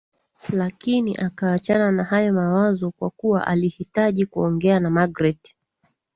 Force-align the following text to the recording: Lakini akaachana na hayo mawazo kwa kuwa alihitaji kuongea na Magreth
Lakini 0.51 1.17
akaachana 1.17 1.91
na 1.91 2.03
hayo 2.03 2.33
mawazo 2.33 2.91
kwa 2.91 3.09
kuwa 3.09 3.47
alihitaji 3.47 4.25
kuongea 4.25 4.79
na 4.79 4.89
Magreth 4.89 5.55